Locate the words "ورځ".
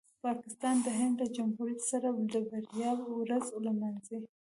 3.19-3.45